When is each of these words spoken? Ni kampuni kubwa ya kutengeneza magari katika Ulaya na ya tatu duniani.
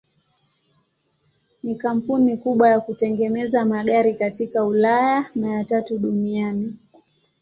Ni 1.63 1.75
kampuni 1.75 2.37
kubwa 2.37 2.69
ya 2.69 2.79
kutengeneza 2.79 3.65
magari 3.65 4.13
katika 4.15 4.65
Ulaya 4.65 5.25
na 5.35 5.51
ya 5.51 5.63
tatu 5.63 5.97
duniani. 5.99 6.75